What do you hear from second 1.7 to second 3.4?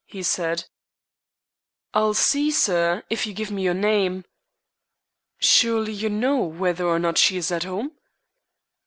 "I'll see sir, if you